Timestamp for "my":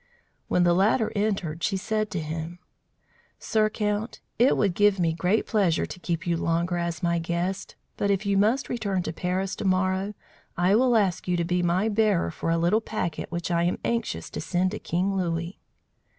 7.03-7.19, 11.61-11.87